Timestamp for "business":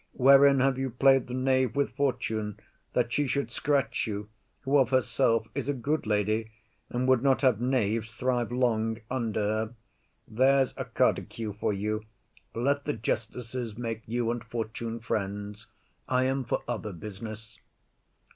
16.93-17.59